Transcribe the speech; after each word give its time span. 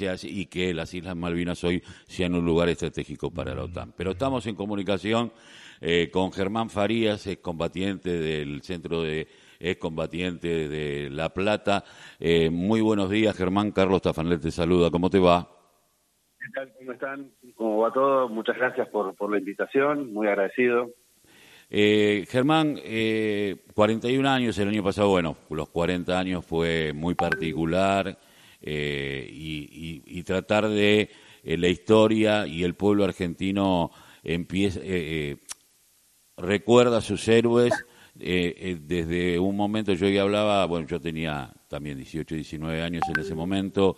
y 0.00 0.46
que 0.46 0.74
las 0.74 0.92
Islas 0.94 1.16
Malvinas 1.16 1.62
hoy 1.64 1.82
sean 2.06 2.34
un 2.34 2.44
lugar 2.44 2.68
estratégico 2.68 3.30
para 3.30 3.54
la 3.54 3.64
OTAN. 3.64 3.92
Pero 3.96 4.12
estamos 4.12 4.46
en 4.46 4.56
comunicación 4.56 5.32
eh, 5.80 6.10
con 6.12 6.32
Germán 6.32 6.70
Farías, 6.70 7.26
es 7.26 7.38
combatiente 7.38 8.10
del 8.10 8.62
Centro 8.62 9.02
de 9.02 9.28
es 9.60 9.76
combatiente 9.76 10.68
de 10.68 11.08
La 11.10 11.30
Plata. 11.30 11.84
Eh, 12.18 12.50
muy 12.50 12.80
buenos 12.80 13.08
días, 13.08 13.36
Germán. 13.36 13.70
Carlos 13.70 14.02
Tafanel 14.02 14.40
te 14.40 14.50
saluda. 14.50 14.90
¿Cómo 14.90 15.08
te 15.08 15.18
va? 15.18 15.48
¿Qué 16.38 16.48
tal? 16.54 16.72
¿Cómo 16.76 16.92
están? 16.92 17.30
¿Cómo 17.54 17.78
va 17.78 17.92
todo? 17.92 18.28
Muchas 18.28 18.56
gracias 18.56 18.88
por, 18.88 19.14
por 19.14 19.30
la 19.30 19.38
invitación. 19.38 20.12
Muy 20.12 20.26
agradecido. 20.26 20.90
Eh, 21.70 22.26
Germán, 22.28 22.78
eh, 22.84 23.56
41 23.74 24.28
años 24.28 24.58
el 24.58 24.68
año 24.68 24.84
pasado, 24.84 25.08
bueno, 25.08 25.36
los 25.50 25.70
40 25.70 26.18
años 26.18 26.44
fue 26.44 26.92
muy 26.92 27.14
particular 27.14 28.18
eh, 28.66 29.28
y, 29.30 30.22
tratar 30.22 30.70
de 30.70 31.10
eh, 31.42 31.58
la 31.58 31.68
historia 31.68 32.46
y 32.46 32.64
el 32.64 32.74
pueblo 32.74 33.04
argentino 33.04 33.90
empieza, 34.22 34.80
eh, 34.82 35.36
recuerda 36.38 36.96
a 36.98 37.02
sus 37.02 37.28
héroes. 37.28 37.74
desde 38.14 39.38
un 39.38 39.54
momento 39.54 39.92
yo 39.92 40.08
ya 40.08 40.22
hablaba, 40.22 40.64
bueno, 40.64 40.86
yo 40.86 40.98
tenía 40.98 41.52
también 41.68 41.98
18, 41.98 42.34
19 42.36 42.82
años 42.82 43.02
en 43.14 43.20
ese 43.20 43.34
momento, 43.34 43.96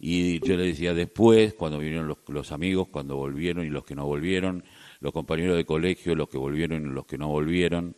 y 0.00 0.40
yo 0.44 0.56
le 0.56 0.64
decía 0.66 0.94
después, 0.94 1.54
cuando 1.54 1.78
vinieron 1.78 2.08
los, 2.08 2.18
los, 2.26 2.50
amigos, 2.50 2.88
cuando 2.88 3.14
volvieron 3.14 3.64
y 3.64 3.70
los 3.70 3.84
que 3.84 3.94
no 3.94 4.04
volvieron, 4.04 4.64
los 4.98 5.12
compañeros 5.12 5.56
de 5.56 5.64
colegio, 5.64 6.16
los 6.16 6.28
que 6.28 6.38
volvieron 6.38 6.90
y 6.90 6.92
los 6.92 7.06
que 7.06 7.18
no 7.18 7.28
volvieron, 7.28 7.94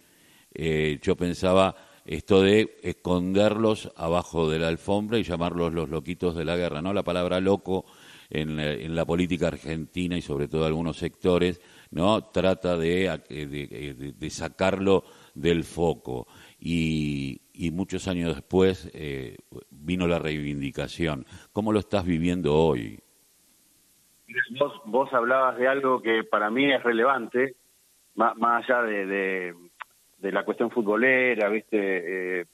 yo 1.01 1.17
pensaba 1.17 1.75
esto 2.11 2.43
de 2.43 2.77
esconderlos 2.83 3.93
abajo 3.97 4.51
de 4.51 4.59
la 4.59 4.67
alfombra 4.67 5.17
y 5.17 5.23
llamarlos 5.23 5.73
los 5.73 5.89
loquitos 5.89 6.35
de 6.35 6.45
la 6.45 6.57
guerra, 6.57 6.83
¿no? 6.83 6.93
La 6.93 7.05
palabra 7.05 7.39
loco 7.39 7.85
en 8.29 8.97
la, 8.97 9.05
política 9.05 9.47
argentina 9.47 10.17
y 10.17 10.21
sobre 10.21 10.49
todo 10.49 10.67
algunos 10.67 10.97
sectores, 10.97 11.61
¿no? 11.93 12.25
Trata 12.25 12.77
de, 12.77 13.17
de, 14.19 14.31
sacarlo 14.31 15.05
del 15.35 15.63
foco. 15.63 16.27
Y, 16.59 17.41
muchos 17.73 18.09
años 18.09 18.35
después 18.35 18.91
eh, 18.93 19.37
vino 19.71 20.09
la 20.09 20.19
reivindicación. 20.19 21.27
¿Cómo 21.53 21.73
lo 21.73 21.79
estás 21.79 22.05
viviendo 22.05 22.57
hoy? 22.57 22.99
Vos, 24.59 24.73
vos 24.87 25.13
hablabas 25.13 25.57
de 25.59 25.69
algo 25.69 26.03
que 26.03 26.25
para 26.25 26.51
mí 26.51 26.73
es 26.73 26.83
relevante, 26.83 27.55
más, 28.17 28.35
allá 28.41 28.83
de, 28.83 29.07
de 29.07 29.70
la 30.23 30.45
cuestión 30.45 30.71
futbolera, 30.71 31.49
¿viste? 31.49 32.41
Eh, 32.41 32.47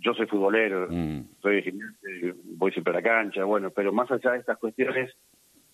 yo 0.00 0.14
soy 0.14 0.26
futbolero, 0.26 0.88
mm. 0.90 1.40
soy 1.40 1.62
gimnasta, 1.62 2.08
voy 2.56 2.72
siempre 2.72 2.92
a 2.92 2.96
la 2.96 3.02
cancha, 3.02 3.44
bueno, 3.44 3.70
pero 3.70 3.92
más 3.92 4.10
allá 4.10 4.32
de 4.32 4.38
estas 4.38 4.58
cuestiones, 4.58 5.14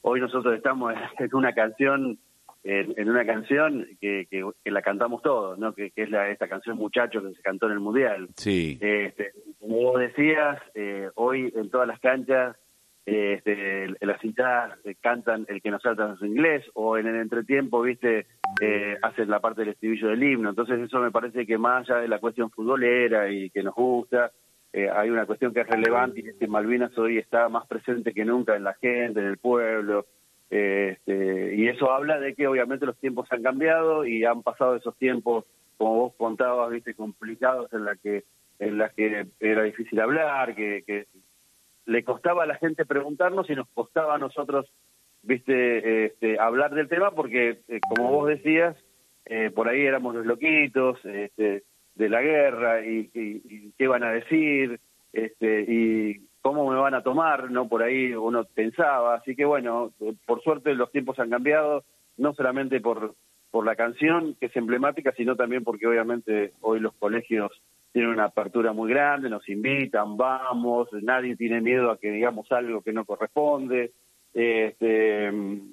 hoy 0.03 0.21
nosotros 0.21 0.55
estamos 0.55 0.95
en 1.19 1.31
una 1.35 1.55
canción, 1.55 2.19
en, 2.65 3.09
una 3.09 3.25
canción 3.25 3.87
que, 4.01 4.27
que, 4.31 4.71
la 4.71 4.83
cantamos 4.83 5.23
todos, 5.23 5.59
¿no? 5.59 5.75
Que, 5.75 5.93
es 5.95 6.11
la, 6.11 6.31
esta 6.31 6.49
canción 6.49 6.77
Muchachos 6.77 7.25
que 7.25 7.35
se 7.35 7.43
cantó 7.43 7.67
en 7.67 7.73
el 7.73 7.81
Mundial. 7.81 8.29
Sí. 8.37 8.79
Este, 8.81 9.33
como 9.59 9.77
vos 9.77 10.01
decías, 10.01 10.61
eh, 10.75 11.09
hoy 11.15 11.53
en 11.57 11.71
todas 11.71 11.89
las 11.89 11.99
canchas 12.01 12.57
este, 13.05 13.89
las 14.01 14.21
citas 14.21 14.79
cantan 15.01 15.45
el 15.49 15.61
que 15.61 15.71
nos 15.71 15.83
salta 15.83 16.17
en 16.21 16.27
inglés 16.27 16.65
o 16.75 16.97
en 16.97 17.07
el 17.09 17.17
entretiempo, 17.17 17.83
viste, 17.83 18.27
eh, 18.61 18.97
hacen 19.03 19.29
la 19.29 19.41
parte 19.41 19.63
del 19.63 19.71
estribillo 19.71 20.09
del 20.09 20.23
himno. 20.23 20.51
Entonces 20.51 20.81
eso 20.81 21.01
me 21.01 21.11
parece 21.11 21.47
que 21.47 21.59
más 21.59 21.89
allá 21.89 22.01
de 22.01 22.09
la 22.09 22.21
cuestión 22.21 22.51
futbolera 22.51 23.31
y 23.31 23.51
que 23.51 23.63
nos 23.63 23.75
gusta, 23.75 24.31
eh, 24.73 24.89
hay 24.89 25.11
una 25.11 25.27
cuestión 25.27 25.53
que 25.53 25.61
es 25.61 25.67
relevante 25.67 26.21
y 26.21 26.29
es 26.29 26.37
que 26.37 26.47
Malvinas 26.47 26.97
hoy 26.97 27.19
está 27.19 27.49
más 27.49 27.67
presente 27.67 28.15
que 28.15 28.25
nunca 28.25 28.57
en 28.57 28.65
la 28.65 28.75
gente, 28.75 29.21
en 29.21 29.27
el 29.27 29.39
pueblo. 29.39 30.07
este, 30.49 31.55
y 31.57 31.67
eso 31.69 31.91
habla 31.91 32.21
de 32.21 32.35
que 32.35 32.47
obviamente 32.47 32.87
los 32.87 32.99
tiempos 32.99 33.27
han 33.33 33.43
cambiado 33.43 34.05
y 34.05 34.25
han 34.25 34.43
pasado 34.43 34.77
esos 34.77 34.97
tiempos, 34.97 35.45
como 35.77 35.97
vos 35.97 36.15
contabas, 36.17 36.71
viste, 36.71 36.95
complicados 36.95 37.73
en 37.73 37.85
la 37.85 37.97
que 37.97 38.25
en 38.59 38.79
las 38.79 38.93
que 38.95 39.27
era 39.41 39.63
difícil 39.65 39.99
hablar, 39.99 40.55
que, 40.55 40.85
que 40.87 41.07
le 41.87 42.05
costaba 42.05 42.45
a 42.45 42.47
la 42.47 42.57
gente 42.57 42.87
preguntarnos 42.87 43.49
y 43.51 43.55
nos 43.55 43.69
costaba 43.69 44.15
a 44.15 44.19
nosotros, 44.19 44.71
viste, 45.23 46.07
este, 46.07 46.39
hablar 46.39 46.75
del 46.75 46.89
tema 46.89 47.11
porque, 47.13 47.61
eh, 47.69 47.81
como 47.89 48.11
vos 48.11 48.29
decías, 48.29 48.77
eh, 49.27 49.51
por 49.55 49.69
ahí 49.69 49.83
éramos 49.83 50.15
los 50.15 50.27
loquitos 50.27 51.05
este, 51.05 51.65
de 51.95 52.09
la 52.09 52.23
guerra 52.23 52.85
y, 52.85 53.73
qué 53.79 53.87
van 53.87 54.03
a 54.03 54.13
decir 54.13 54.81
este, 55.13 55.65
y 55.69 56.27
cómo 56.41 56.69
me 56.71 56.79
van 56.79 56.95
a 56.95 57.03
tomar, 57.03 57.51
no 57.51 57.69
por 57.69 57.83
ahí 57.83 58.15
uno 58.15 58.45
pensaba. 58.45 59.15
Así 59.15 59.37
que 59.37 59.45
bueno, 59.45 59.93
por 60.27 60.43
suerte 60.43 60.75
los 60.75 60.91
tiempos 60.91 61.19
han 61.19 61.31
cambiado, 61.31 61.85
no 62.17 62.35
solamente 62.35 62.81
por 62.81 63.15
por 63.53 63.67
la 63.67 63.77
canción 63.77 64.35
que 64.41 64.47
es 64.47 64.57
emblemática, 64.57 65.13
sino 65.13 65.37
también 65.37 65.63
porque 65.63 65.87
obviamente 65.87 66.55
hoy 66.63 66.81
los 66.81 66.95
colegios 66.95 67.53
tienen 67.93 68.11
una 68.11 68.25
apertura 68.25 68.73
muy 68.73 68.91
grande, 68.91 69.29
nos 69.29 69.49
invitan, 69.49 70.17
vamos, 70.17 70.89
nadie 71.03 71.37
tiene 71.37 71.61
miedo 71.61 71.91
a 71.91 71.99
que 71.99 72.11
digamos 72.11 72.51
algo 72.53 72.81
que 72.83 72.93
no 72.93 73.05
corresponde, 73.05 73.93
este, 74.33 75.31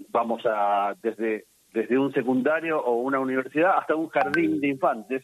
vamos 0.09 0.43
a 0.45 0.95
desde 1.01 1.45
desde 1.73 1.97
un 1.97 2.11
secundario 2.13 2.79
o 2.79 2.95
una 2.95 3.19
universidad 3.19 3.77
hasta 3.77 3.95
un 3.95 4.09
jardín 4.09 4.59
de 4.59 4.67
infantes 4.67 5.23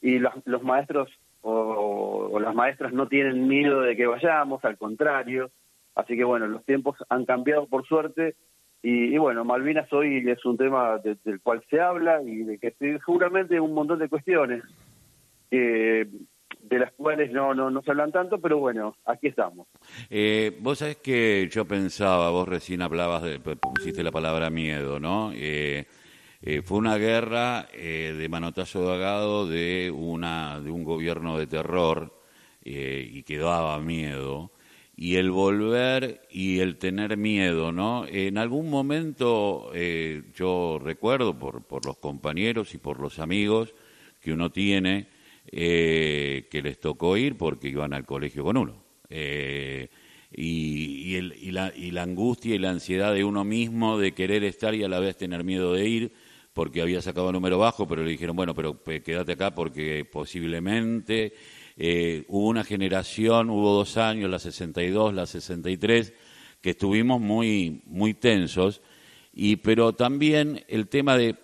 y 0.00 0.18
los, 0.18 0.34
los 0.44 0.62
maestros 0.62 1.08
o, 1.40 2.38
las 2.40 2.54
maestras 2.54 2.92
no 2.92 3.08
tienen 3.08 3.48
miedo 3.48 3.80
de 3.80 3.96
que 3.96 4.06
vayamos, 4.06 4.64
al 4.64 4.76
contrario, 4.76 5.50
así 5.94 6.16
que 6.16 6.24
bueno, 6.24 6.46
los 6.46 6.64
tiempos 6.64 6.96
han 7.08 7.24
cambiado 7.24 7.66
por 7.66 7.86
suerte 7.86 8.36
y, 8.80 9.16
bueno, 9.18 9.44
Malvinas 9.44 9.92
hoy 9.92 10.24
es 10.28 10.44
un 10.44 10.56
tema 10.56 10.98
del 10.98 11.40
cual 11.42 11.64
se 11.68 11.80
habla 11.80 12.22
y 12.22 12.44
de 12.44 12.58
que 12.58 12.74
seguramente 12.78 13.58
un 13.58 13.74
montón 13.74 13.98
de 13.98 14.08
cuestiones 14.08 14.62
de 16.62 16.78
las 16.78 16.92
cuales 16.92 17.32
no, 17.32 17.54
no, 17.54 17.70
no 17.70 17.82
se 17.82 17.90
hablan 17.90 18.12
tanto, 18.12 18.40
pero 18.40 18.58
bueno, 18.58 18.96
aquí 19.04 19.28
estamos. 19.28 19.66
Eh, 20.10 20.56
vos 20.60 20.78
sabés 20.78 20.96
que 20.96 21.48
yo 21.50 21.64
pensaba, 21.64 22.30
vos 22.30 22.48
recién 22.48 22.82
hablabas, 22.82 23.22
de, 23.22 23.38
pusiste 23.40 24.02
la 24.02 24.12
palabra 24.12 24.50
miedo, 24.50 25.00
¿no? 25.00 25.32
Eh, 25.34 25.86
eh, 26.40 26.62
fue 26.62 26.78
una 26.78 26.96
guerra 26.96 27.66
de 27.72 28.28
manotazo 28.28 28.88
de 28.88 28.94
agado 28.94 29.48
de, 29.48 29.92
una, 29.94 30.60
de 30.60 30.70
un 30.70 30.84
gobierno 30.84 31.36
de 31.38 31.46
terror 31.46 32.12
y 32.64 33.22
que 33.22 33.38
daba 33.38 33.78
miedo 33.80 34.52
y 35.00 35.14
el 35.14 35.30
volver 35.30 36.22
y 36.28 36.58
el 36.58 36.76
tener 36.76 37.16
miedo, 37.16 37.70
¿no? 37.70 38.04
En 38.08 38.36
algún 38.36 38.68
momento 38.68 39.70
eh, 39.72 40.24
yo 40.34 40.80
recuerdo 40.82 41.38
por, 41.38 41.62
por 41.62 41.86
los 41.86 41.98
compañeros 41.98 42.74
y 42.74 42.78
por 42.78 42.98
los 42.98 43.20
amigos 43.20 43.76
que 44.20 44.32
uno 44.32 44.50
tiene 44.50 45.06
eh, 45.50 46.46
que 46.50 46.62
les 46.62 46.78
tocó 46.78 47.16
ir 47.16 47.36
porque 47.36 47.68
iban 47.68 47.92
al 47.92 48.04
colegio 48.04 48.44
con 48.44 48.56
uno. 48.56 48.84
Eh, 49.08 49.88
y, 50.30 51.14
el, 51.16 51.54
la, 51.54 52.02
angustia 52.02 52.54
y 52.54 52.58
la 52.58 52.70
ansiedad 52.70 53.14
de 53.14 53.24
uno 53.24 53.44
mismo 53.44 53.98
de 53.98 54.12
querer 54.12 54.44
estar 54.44 54.74
y 54.74 54.84
a 54.84 54.88
la 54.88 55.00
vez 55.00 55.16
tener 55.16 55.44
miedo 55.44 55.72
de 55.72 55.88
ir 55.88 56.12
porque 56.52 56.82
había 56.82 57.00
sacado 57.00 57.32
número 57.32 57.58
bajo, 57.58 57.86
pero 57.86 58.02
le 58.02 58.10
dijeron, 58.10 58.36
bueno, 58.36 58.54
pero 58.54 58.82
quédate 58.82 59.32
acá 59.32 59.54
porque 59.54 60.04
posiblemente 60.04 61.32
eh, 61.76 62.24
hubo 62.28 62.48
una 62.48 62.64
generación, 62.64 63.48
hubo 63.48 63.72
dos 63.72 63.96
años, 63.96 64.28
la 64.28 64.40
62, 64.40 65.14
la 65.14 65.26
63, 65.26 66.12
que 66.60 66.70
estuvimos 66.70 67.20
muy, 67.20 67.82
muy 67.86 68.14
tensos, 68.14 68.82
y, 69.32 69.56
pero 69.56 69.94
también 69.94 70.64
el 70.66 70.88
tema 70.88 71.16
de 71.16 71.36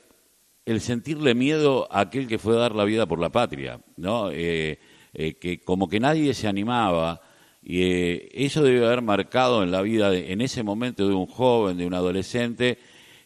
el 0.67 0.81
sentirle 0.81 1.35
miedo 1.35 1.89
a 1.91 2.01
aquel 2.01 2.27
que 2.27 2.39
fue 2.39 2.55
a 2.57 2.61
dar 2.61 2.75
la 2.75 2.85
vida 2.85 3.07
por 3.07 3.19
la 3.19 3.31
patria, 3.31 3.81
¿no? 3.97 4.31
Eh, 4.31 4.79
eh, 5.13 5.35
que 5.35 5.61
como 5.61 5.89
que 5.89 6.01
nadie 6.01 6.35
se 6.35 6.49
animaba, 6.49 7.21
y 7.63 8.45
eso 8.45 8.63
debe 8.63 8.85
haber 8.85 9.03
marcado 9.03 9.63
en 9.63 9.71
la 9.71 9.83
vida, 9.83 10.15
en 10.15 10.41
ese 10.41 10.63
momento 10.63 11.09
de 11.09 11.15
un 11.15 11.27
joven, 11.27 11.79
de 11.79 11.87
un 11.87 11.95
adolescente, 11.95 12.79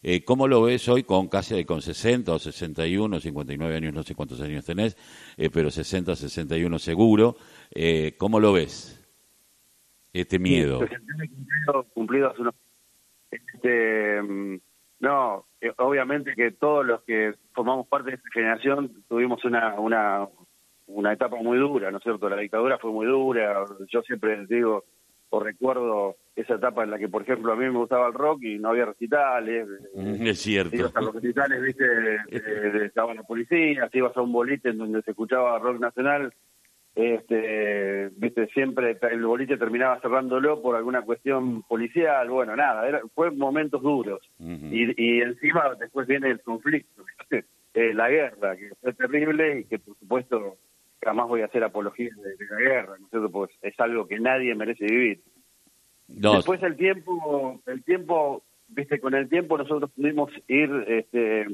eh, 0.02 0.24
¿Cómo 0.24 0.46
lo 0.46 0.62
ves 0.62 0.88
hoy 0.88 1.02
con 1.02 1.28
casi 1.28 1.64
con 1.64 1.82
60 1.82 2.32
o 2.32 2.38
61, 2.38 3.20
59 3.20 3.76
años, 3.76 3.92
no 3.92 4.02
sé 4.02 4.14
cuántos 4.14 4.40
años 4.40 4.64
tenés, 4.64 4.96
eh, 5.36 5.50
pero 5.50 5.70
60, 5.70 6.14
61 6.14 6.78
seguro? 6.78 7.36
Eh, 7.70 8.14
¿Cómo 8.16 8.38
lo 8.38 8.52
ves? 8.52 8.94
Este 10.12 10.38
miedo. 10.38 10.80
cumplido, 11.92 12.32
este, 13.30 14.22
mm, 14.22 14.60
no, 15.00 15.46
eh, 15.60 15.72
obviamente 15.78 16.34
que 16.34 16.52
todos 16.52 16.84
los 16.84 17.02
que 17.02 17.34
formamos 17.52 17.86
parte 17.86 18.10
de 18.10 18.16
esta 18.16 18.28
generación 18.32 19.04
tuvimos 19.08 19.44
una, 19.44 19.78
una, 19.78 20.28
una 20.86 21.12
etapa 21.12 21.36
muy 21.36 21.58
dura, 21.58 21.90
¿no 21.90 21.98
es 21.98 22.02
cierto? 22.02 22.28
La 22.28 22.36
dictadura 22.36 22.78
fue 22.78 22.90
muy 22.90 23.06
dura. 23.06 23.64
Yo 23.88 24.02
siempre 24.02 24.44
digo, 24.46 24.84
o 25.30 25.40
recuerdo 25.40 26.16
esa 26.34 26.54
etapa 26.54 26.84
en 26.84 26.90
la 26.90 26.98
que, 26.98 27.08
por 27.08 27.22
ejemplo, 27.22 27.52
a 27.52 27.56
mí 27.56 27.64
me 27.64 27.78
gustaba 27.78 28.06
el 28.08 28.14
rock 28.14 28.42
y 28.42 28.58
no 28.58 28.70
había 28.70 28.86
recitales. 28.86 29.68
Mm, 29.94 30.26
es 30.26 30.40
cierto. 30.40 30.74
Ibas 30.74 30.96
a 30.96 31.00
los 31.00 31.14
recitales, 31.14 31.62
viste, 31.62 32.84
estaba 32.84 33.14
la 33.14 33.22
policía, 33.22 33.88
te 33.88 33.98
ibas 33.98 34.16
a 34.16 34.22
un 34.22 34.32
bolite 34.32 34.70
en 34.70 34.78
donde 34.78 35.02
se 35.02 35.10
escuchaba 35.10 35.58
rock 35.58 35.80
nacional, 35.80 36.32
este, 36.98 38.10
viste, 38.16 38.48
siempre 38.48 38.98
el 39.00 39.24
boliche 39.24 39.56
terminaba 39.56 40.00
cerrándolo 40.00 40.60
por 40.60 40.74
alguna 40.74 41.02
cuestión 41.02 41.62
policial, 41.62 42.28
bueno, 42.28 42.56
nada, 42.56 42.88
era, 42.88 43.00
fue 43.14 43.30
momentos 43.30 43.82
duros. 43.82 44.20
y, 44.40 45.00
y, 45.00 45.20
encima 45.20 45.76
después 45.78 46.08
viene 46.08 46.28
el 46.28 46.40
conflicto, 46.40 47.04
eh, 47.30 47.94
la 47.94 48.10
guerra, 48.10 48.56
que 48.56 48.70
fue 48.80 48.92
terrible 48.94 49.60
y 49.60 49.64
que 49.66 49.78
por 49.78 49.96
supuesto 49.96 50.56
jamás 51.00 51.28
voy 51.28 51.42
a 51.42 51.44
hacer 51.44 51.62
apología 51.62 52.10
de, 52.16 52.46
la 52.50 52.58
guerra, 52.58 52.96
¿no 52.98 53.04
es 53.04 53.10
cierto? 53.10 53.30
Pues 53.30 53.50
es 53.62 53.78
algo 53.78 54.08
que 54.08 54.18
nadie 54.18 54.52
merece 54.56 54.84
vivir. 54.86 55.20
Después 56.08 56.60
el 56.64 56.76
tiempo, 56.76 57.60
el 57.66 57.84
tiempo, 57.84 58.42
viste, 58.66 58.98
con 58.98 59.14
el 59.14 59.28
tiempo 59.28 59.56
nosotros 59.56 59.88
pudimos 59.92 60.32
ir 60.48 60.68
este, 60.88 61.46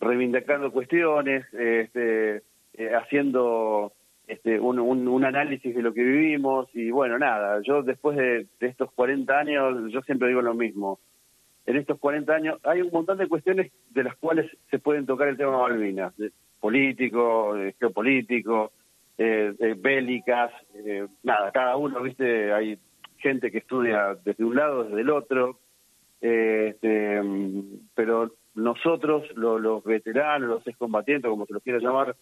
reivindicando 0.00 0.70
cuestiones, 0.70 1.46
este, 1.54 2.42
eh, 2.74 2.90
haciendo 2.94 3.94
este, 4.26 4.60
un, 4.60 4.78
un, 4.78 5.24
análisis 5.24 5.74
de 5.74 5.82
lo 5.82 5.92
que 5.92 6.02
vivimos 6.02 6.68
y 6.74 6.90
bueno, 6.90 7.18
nada, 7.18 7.60
yo 7.62 7.82
después 7.82 8.16
de, 8.16 8.46
estos 8.60 8.92
40 8.92 9.38
años, 9.38 9.92
yo 9.92 10.00
siempre 10.02 10.28
digo 10.28 10.42
lo 10.42 10.54
mismo, 10.54 11.00
en 11.66 11.76
estos 11.76 11.98
40 11.98 12.32
años 12.32 12.58
hay 12.64 12.82
un 12.82 12.90
montón 12.92 13.18
de 13.18 13.28
cuestiones 13.28 13.72
de 13.90 14.04
las 14.04 14.16
cuales 14.16 14.50
se 14.70 14.78
pueden 14.78 15.06
tocar 15.06 15.28
el 15.28 15.36
tema 15.36 15.58
Malvinas, 15.58 16.14
político, 16.60 17.56
geopolítico, 17.78 18.72
eh, 19.18 19.54
bélicas, 19.78 20.52
eh, 20.74 21.06
nada, 21.22 21.50
cada 21.52 21.76
uno, 21.76 22.00
viste, 22.02 22.52
hay 22.52 22.78
gente 23.18 23.50
que 23.50 23.58
estudia 23.58 24.16
desde 24.24 24.44
un 24.44 24.56
lado, 24.56 24.84
desde 24.84 25.00
el 25.00 25.10
otro, 25.10 25.58
eh, 26.20 26.70
este, 26.74 27.20
pero 27.94 28.32
nosotros, 28.54 29.24
los 29.36 29.82
veteranos, 29.84 30.48
los 30.48 30.66
excombatientes, 30.66 31.28
como 31.28 31.46
se 31.46 31.54
los 31.54 31.62
quiera 31.62 31.78
llamar, 31.78 32.16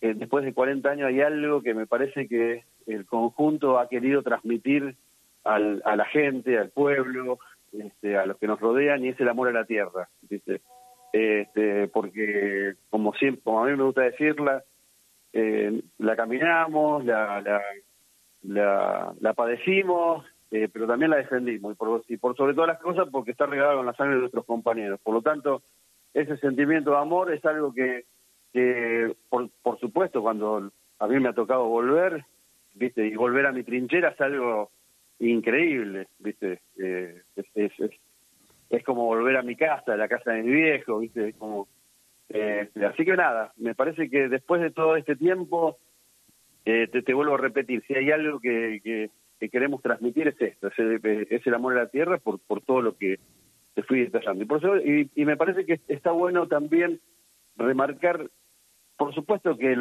después 0.00 0.44
de 0.44 0.54
40 0.54 0.88
años 0.88 1.08
hay 1.08 1.20
algo 1.20 1.62
que 1.62 1.74
me 1.74 1.86
parece 1.86 2.28
que 2.28 2.64
el 2.86 3.06
conjunto 3.06 3.78
ha 3.78 3.88
querido 3.88 4.22
transmitir 4.22 4.96
al, 5.44 5.82
a 5.84 5.96
la 5.96 6.04
gente, 6.04 6.58
al 6.58 6.70
pueblo, 6.70 7.38
este, 7.72 8.16
a 8.16 8.26
los 8.26 8.38
que 8.38 8.46
nos 8.46 8.60
rodean, 8.60 9.04
y 9.04 9.08
es 9.08 9.20
el 9.20 9.28
amor 9.28 9.48
a 9.48 9.52
la 9.52 9.64
tierra, 9.64 10.08
¿viste? 10.22 10.60
Este, 11.12 11.88
porque 11.88 12.74
como 12.90 13.14
siempre, 13.14 13.42
como 13.42 13.62
a 13.62 13.66
mí 13.66 13.76
me 13.76 13.84
gusta 13.84 14.02
decirla, 14.02 14.62
eh, 15.32 15.82
la 15.98 16.16
caminamos, 16.16 17.04
la, 17.04 17.42
la, 18.42 19.14
la, 19.18 19.34
padecimos, 19.34 20.24
eh, 20.50 20.68
pero 20.72 20.86
también 20.86 21.10
la 21.10 21.18
defendimos, 21.18 21.76
y 22.08 22.14
y 22.14 22.16
por 22.16 22.36
sobre 22.36 22.54
todas 22.54 22.68
las 22.68 22.80
cosas 22.80 23.08
porque 23.10 23.32
está 23.32 23.46
regalada 23.46 23.76
con 23.76 23.86
la 23.86 23.94
sangre 23.94 24.14
de 24.16 24.20
nuestros 24.20 24.44
compañeros. 24.44 25.00
Por 25.02 25.14
lo 25.14 25.22
tanto, 25.22 25.62
ese 26.14 26.36
sentimiento 26.38 26.90
de 26.90 26.98
amor 26.98 27.32
es 27.32 27.44
algo 27.44 27.72
que 27.72 28.04
que 28.52 29.14
por, 29.28 29.50
por 29.62 29.78
supuesto 29.78 30.22
cuando 30.22 30.70
a 30.98 31.06
mí 31.06 31.20
me 31.20 31.28
ha 31.28 31.32
tocado 31.32 31.66
volver, 31.66 32.24
viste, 32.74 33.06
y 33.06 33.14
volver 33.14 33.46
a 33.46 33.52
mi 33.52 33.62
trinchera 33.62 34.10
es 34.10 34.20
algo 34.20 34.70
increíble, 35.20 36.08
viste, 36.18 36.60
eh, 36.78 37.22
es, 37.54 37.72
es, 38.70 38.84
como 38.84 39.06
volver 39.06 39.36
a 39.36 39.42
mi 39.42 39.56
casa, 39.56 39.92
a 39.92 39.96
la 39.96 40.08
casa 40.08 40.32
de 40.32 40.42
mi 40.42 40.52
viejo, 40.52 40.98
viste, 40.98 41.32
como 41.34 41.68
eh, 42.28 42.68
así 42.88 43.04
que 43.04 43.16
nada, 43.16 43.52
me 43.56 43.74
parece 43.74 44.10
que 44.10 44.28
después 44.28 44.60
de 44.60 44.70
todo 44.70 44.96
este 44.96 45.16
tiempo, 45.16 45.78
eh, 46.64 46.88
te, 46.92 47.02
te, 47.02 47.14
vuelvo 47.14 47.34
a 47.34 47.38
repetir, 47.38 47.82
si 47.86 47.94
hay 47.94 48.10
algo 48.10 48.38
que, 48.38 48.80
que, 48.82 49.10
queremos 49.50 49.80
transmitir 49.80 50.28
es 50.28 50.40
esto, 50.40 50.68
es 50.68 50.78
el, 50.78 51.00
es 51.30 51.46
el, 51.46 51.54
amor 51.54 51.72
a 51.74 51.84
la 51.84 51.88
tierra 51.88 52.18
por, 52.18 52.38
por 52.40 52.60
todo 52.60 52.82
lo 52.82 52.96
que 52.96 53.18
te 53.74 53.82
fui 53.82 54.00
detallando. 54.00 54.42
Y, 54.42 54.46
por 54.46 54.58
eso, 54.58 54.76
y 54.76 55.24
me 55.24 55.36
parece 55.36 55.64
que 55.64 55.80
está 55.88 56.10
bueno 56.10 56.48
también 56.48 57.00
remarcar 57.56 58.28
por 58.98 59.14
supuesto 59.14 59.56
que 59.56 59.76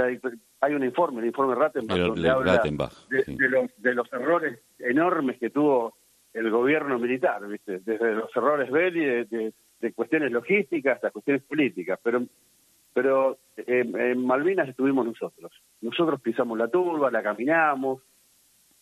hay 0.61 0.73
un 0.73 0.83
informe, 0.83 1.21
el 1.21 1.27
informe 1.27 1.55
Rattenbach, 1.55 1.97
donde 1.97 2.29
habla 2.29 2.61
de, 2.61 3.49
los, 3.49 3.71
de 3.77 3.95
los 3.95 4.13
errores 4.13 4.59
enormes 4.77 5.39
que 5.39 5.49
tuvo 5.49 5.97
el 6.33 6.51
gobierno 6.51 6.99
militar, 6.99 7.45
¿viste? 7.47 7.79
desde 7.79 8.13
los 8.13 8.29
errores 8.35 8.69
bélicos, 8.69 9.29
de, 9.31 9.53
de, 9.81 9.93
cuestiones 9.93 10.31
logísticas 10.31 10.97
hasta 10.97 11.09
cuestiones 11.09 11.43
políticas, 11.43 11.99
pero 12.03 12.23
pero 12.93 13.37
en 13.57 14.25
Malvinas 14.25 14.69
estuvimos 14.69 15.05
nosotros. 15.05 15.51
Nosotros 15.81 16.19
pisamos 16.19 16.57
la 16.57 16.67
turba, 16.67 17.11
la 17.11 17.21
caminamos 17.21 18.01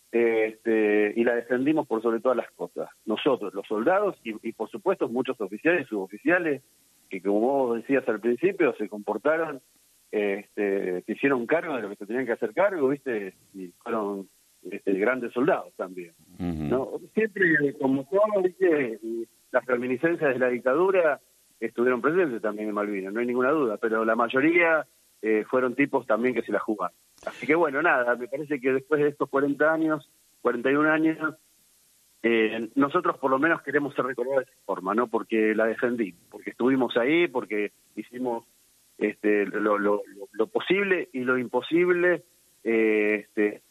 este, 0.09 1.13
y 1.17 1.23
la 1.25 1.35
defendimos 1.35 1.85
por 1.85 2.01
sobre 2.01 2.21
todas 2.21 2.37
las 2.37 2.49
cosas. 2.51 2.89
Nosotros, 3.05 3.53
los 3.53 3.67
soldados 3.67 4.15
y, 4.23 4.35
y 4.47 4.53
por 4.53 4.69
supuesto 4.69 5.09
muchos 5.09 5.39
oficiales 5.41 5.85
y 5.85 5.89
suboficiales 5.89 6.61
que 7.09 7.21
como 7.21 7.39
vos 7.41 7.77
decías 7.77 8.07
al 8.07 8.21
principio 8.21 8.73
se 8.77 8.87
comportaron 8.87 9.61
este, 10.11 11.01
se 11.01 11.11
hicieron 11.11 11.45
cargo 11.45 11.75
de 11.75 11.81
lo 11.81 11.89
que 11.89 11.95
se 11.95 12.05
tenían 12.05 12.25
que 12.25 12.33
hacer 12.33 12.53
cargo, 12.53 12.89
¿viste? 12.89 13.33
Y 13.53 13.67
fueron 13.83 14.29
este, 14.69 14.93
grandes 14.93 15.33
soldados 15.33 15.73
también. 15.75 16.13
¿no? 16.39 16.99
Siempre, 17.13 17.73
como 17.79 18.05
todo, 18.05 18.41
¿viste? 18.43 18.99
Las 19.51 19.65
reminiscencias 19.65 20.33
de 20.33 20.39
la 20.39 20.49
dictadura 20.49 21.19
estuvieron 21.59 22.01
presentes 22.01 22.41
también 22.41 22.69
en 22.69 22.75
Malvinas, 22.75 23.13
no 23.13 23.19
hay 23.19 23.25
ninguna 23.25 23.51
duda, 23.51 23.77
pero 23.77 24.03
la 24.03 24.15
mayoría 24.15 24.85
eh, 25.21 25.45
fueron 25.49 25.75
tipos 25.75 26.05
también 26.05 26.33
que 26.33 26.41
se 26.41 26.51
la 26.51 26.59
jugaron. 26.59 26.95
Así 27.25 27.47
que 27.47 27.55
bueno, 27.55 27.81
nada, 27.81 28.15
me 28.15 28.27
parece 28.27 28.59
que 28.59 28.73
después 28.73 29.01
de 29.01 29.09
estos 29.09 29.29
40 29.29 29.71
años, 29.71 30.09
41 30.41 30.91
años, 30.91 31.35
eh, 32.23 32.69
nosotros 32.75 33.17
por 33.17 33.31
lo 33.31 33.39
menos 33.39 33.61
queremos 33.61 33.93
ser 33.95 34.05
recordados 34.05 34.45
de 34.45 34.51
esa 34.51 34.61
forma, 34.65 34.93
¿no? 34.93 35.07
Porque 35.07 35.55
la 35.55 35.65
defendí, 35.65 36.13
porque 36.29 36.49
estuvimos 36.51 36.97
ahí, 36.97 37.27
porque 37.27 37.71
hicimos 37.95 38.45
este, 38.97 39.45
lo, 39.45 39.77
lo, 39.77 40.01
lo 40.31 40.47
posible 40.47 41.09
y 41.13 41.19
lo 41.21 41.37
imposible. 41.37 42.23
Eh, 42.63 43.25
este, 43.27 43.61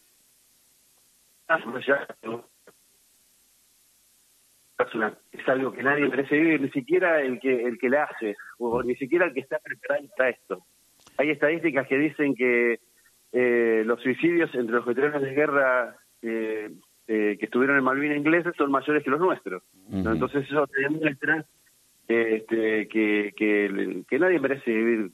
es 5.33 5.49
algo 5.49 5.73
que 5.73 5.83
nadie 5.83 6.09
merece 6.09 6.37
vivir, 6.37 6.61
ni 6.61 6.71
siquiera 6.71 7.21
el 7.21 7.39
que 7.41 7.65
el 7.65 7.79
que 7.79 7.89
la 7.89 8.05
hace, 8.05 8.37
o 8.59 8.83
ni 8.83 8.97
siquiera 8.97 9.27
el 9.27 9.35
que 9.35 9.41
está 9.41 9.59
preparado 9.59 10.07
para 10.17 10.31
esto. 10.31 10.65
Hay 11.17 11.31
estadísticas 11.31 11.87
que 11.87 11.99
dicen 11.99 12.35
que 12.35 12.81
eh, 13.33 13.83
los 13.85 14.01
suicidios 14.01 14.55
entre 14.55 14.77
los 14.77 14.87
veteranos 14.87 15.23
de 15.23 15.35
guerra 15.35 15.97
eh, 16.23 16.71
eh, 17.07 17.37
que 17.39 17.45
estuvieron 17.45 17.77
en 17.77 17.85
Malvinas 17.85 18.19
ingleses 18.19 18.55
son 18.57 18.71
mayores 18.71 19.03
que 19.05 19.11
los 19.11 19.21
nuestros. 19.21 19.63
Entonces 19.91 20.45
eso 20.45 20.67
te 20.67 20.81
demuestra 20.81 21.45
este, 22.09 22.89
que, 22.89 23.33
que, 23.37 24.19
nadie 24.19 24.39
merece 24.39 24.71
vivir 24.71 25.11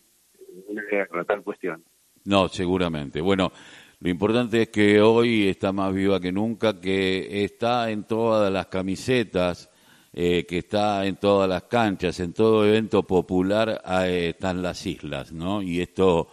una 0.69 0.83
guerra, 0.91 1.25
tal 1.25 1.43
cuestión. 1.43 1.85
No, 2.25 2.49
seguramente. 2.49 3.21
Bueno, 3.21 3.53
lo 4.01 4.11
importante 4.11 4.63
es 4.63 4.69
que 4.69 5.01
hoy 5.01 5.49
está 5.49 5.73
más 5.73 5.95
viva 5.95 6.21
que 6.21 6.33
nunca, 6.33 6.81
que 6.81 7.45
está 7.45 7.91
en 7.91 8.05
todas 8.05 8.53
las 8.53 8.67
camisetas, 8.67 9.71
eh, 10.13 10.45
que 10.49 10.59
está 10.59 11.07
en 11.07 11.17
todas 11.17 11.49
las 11.49 11.65
canchas, 11.65 12.19
en 12.19 12.33
todo 12.33 12.67
evento 12.67 13.05
popular 13.05 13.81
eh, 14.03 14.31
están 14.31 14.61
las 14.61 14.85
islas, 14.85 15.33
¿no? 15.33 15.63
Y 15.63 15.81
esto 15.81 16.29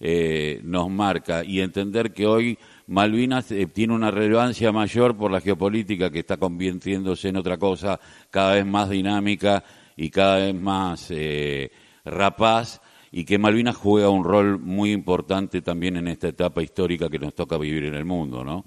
eh, 0.00 0.60
nos 0.64 0.90
marca 0.90 1.44
y 1.44 1.60
entender 1.60 2.12
que 2.12 2.26
hoy 2.26 2.58
Malvinas 2.88 3.54
tiene 3.72 3.94
una 3.94 4.10
relevancia 4.10 4.72
mayor 4.72 5.16
por 5.16 5.30
la 5.30 5.40
geopolítica 5.40 6.10
que 6.10 6.18
está 6.18 6.38
convirtiéndose 6.38 7.28
en 7.28 7.36
otra 7.36 7.56
cosa 7.56 8.00
cada 8.30 8.54
vez 8.54 8.66
más 8.66 8.90
dinámica 8.90 9.62
y 10.00 10.08
cada 10.08 10.38
vez 10.38 10.54
más 10.54 11.10
eh, 11.10 11.70
rapaz 12.06 12.80
y 13.12 13.22
que 13.26 13.36
Malvinas 13.36 13.76
juega 13.76 14.08
un 14.08 14.24
rol 14.24 14.58
muy 14.58 14.92
importante 14.92 15.60
también 15.60 15.98
en 15.98 16.08
esta 16.08 16.28
etapa 16.28 16.62
histórica 16.62 17.10
que 17.10 17.18
nos 17.18 17.34
toca 17.34 17.58
vivir 17.58 17.84
en 17.84 17.94
el 17.94 18.06
mundo, 18.06 18.42
¿no? 18.42 18.64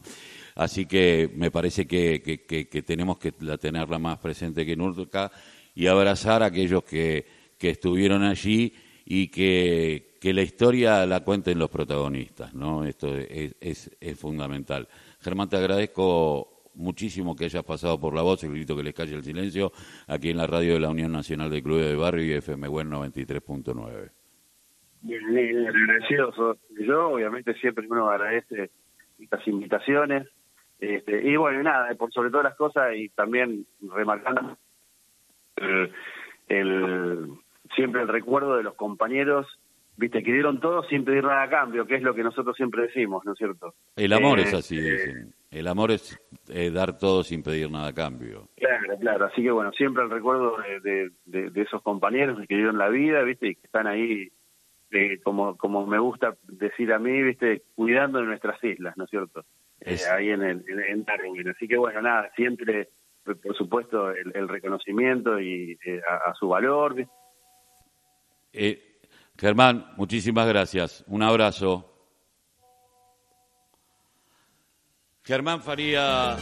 Así 0.53 0.85
que 0.85 1.31
me 1.35 1.49
parece 1.49 1.87
que, 1.87 2.21
que, 2.21 2.81
tenemos 2.83 3.17
que 3.17 3.31
tenerla 3.31 3.97
más 3.97 4.19
presente 4.19 4.63
que 4.63 4.75
nunca 4.75 5.31
y 5.73 5.87
abrazar 5.87 6.43
a 6.43 6.47
aquellos 6.47 6.83
que, 6.83 7.25
estuvieron 7.59 8.23
allí 8.23 8.71
y 9.05 9.29
que, 9.29 10.19
la 10.21 10.41
historia 10.43 11.03
la 11.07 11.21
cuenten 11.21 11.57
los 11.57 11.71
protagonistas, 11.71 12.53
¿no? 12.53 12.85
Esto 12.85 13.17
es, 13.17 13.55
es, 13.59 13.89
es 13.99 14.19
fundamental. 14.19 14.87
Germán, 15.19 15.49
te 15.49 15.57
agradezco 15.57 16.52
muchísimo 16.75 17.35
que 17.35 17.45
hayas 17.45 17.63
pasado 17.63 17.99
por 17.99 18.15
la 18.15 18.21
voz, 18.21 18.43
el 18.43 18.51
grito 18.51 18.75
que 18.75 18.83
les 18.83 18.93
calle 18.93 19.15
el 19.15 19.23
silencio, 19.23 19.71
aquí 20.07 20.29
en 20.29 20.37
la 20.37 20.47
radio 20.47 20.73
de 20.73 20.79
la 20.79 20.89
Unión 20.89 21.11
Nacional 21.11 21.49
de 21.49 21.61
Clubes 21.61 21.87
de 21.87 21.95
Barrio 21.95 22.25
y 22.25 22.31
FM 22.33 22.67
Buen 22.67 22.89
93.9. 22.89 24.11
Bien, 25.01 25.67
agradecido 25.67 26.57
yo, 26.79 27.09
obviamente 27.09 27.53
siempre 27.55 27.85
uno 27.89 28.09
agradece 28.09 28.71
estas 29.19 29.45
invitaciones. 29.47 30.27
Este, 30.79 31.29
y 31.29 31.35
bueno, 31.35 31.61
nada, 31.63 31.93
por 31.95 32.11
sobre 32.11 32.29
todas 32.29 32.45
las 32.45 32.55
cosas 32.55 32.95
y 32.95 33.09
también 33.09 33.65
remarcando 33.81 34.57
el, 36.47 37.29
siempre 37.75 38.01
el 38.01 38.07
recuerdo 38.07 38.57
de 38.57 38.63
los 38.63 38.75
compañeros 38.75 39.47
viste, 39.97 40.23
que 40.23 40.33
dieron 40.33 40.59
todo 40.59 40.83
sin 40.83 41.05
pedir 41.05 41.23
nada 41.23 41.43
a 41.43 41.49
cambio, 41.49 41.85
que 41.85 41.95
es 41.95 42.01
lo 42.01 42.13
que 42.13 42.23
nosotros 42.23 42.55
siempre 42.55 42.83
decimos, 42.83 43.23
¿no 43.25 43.33
es 43.33 43.37
cierto? 43.37 43.75
El 43.95 44.13
amor 44.13 44.39
es 44.39 44.53
así, 44.53 44.77
eh, 44.77 44.91
dicen. 44.91 45.33
El 45.53 45.67
amor 45.67 45.91
es 45.91 46.19
eh, 46.49 46.71
dar 46.71 46.97
todo 46.97 47.23
sin 47.23 47.43
pedir 47.43 47.69
nada 47.69 47.89
a 47.89 47.93
cambio. 47.93 48.49
Claro, 48.57 48.97
claro. 48.99 49.25
Así 49.25 49.43
que 49.43 49.51
bueno, 49.51 49.71
siempre 49.73 50.03
el 50.03 50.09
recuerdo 50.09 50.57
de, 50.83 51.11
de, 51.25 51.61
esos 51.61 51.83
compañeros 51.83 52.39
que 52.47 52.55
dieron 52.55 52.79
la 52.79 52.89
vida, 52.89 53.21
viste, 53.21 53.49
y 53.49 53.55
que 53.55 53.65
están 53.65 53.85
ahí 53.85 54.31
como, 55.23 55.55
como 55.57 55.85
me 55.85 55.99
gusta 55.99 56.35
decir 56.43 56.91
a 56.91 56.99
mí, 56.99 57.21
viste, 57.21 57.63
cuidando 57.75 58.19
de 58.19 58.25
nuestras 58.25 58.63
islas, 58.63 58.97
¿no 58.97 59.05
es 59.05 59.09
cierto? 59.09 59.45
ahí 60.11 60.29
en, 60.29 60.41
el, 60.41 60.65
en, 60.67 61.03
Darwin. 61.03 61.49
Así 61.49 61.67
que 61.67 61.77
bueno, 61.77 62.01
nada, 62.01 62.31
siempre, 62.35 62.89
por 63.23 63.55
supuesto, 63.55 64.11
el, 64.11 64.47
reconocimiento 64.47 65.39
y 65.39 65.77
a, 66.07 66.33
su 66.33 66.47
valor. 66.47 66.95
Germán, 69.37 69.85
muchísimas 69.97 70.47
gracias. 70.47 71.03
Un 71.07 71.21
abrazo. 71.21 71.92
Germán 75.25 75.61
Faría 75.61 76.35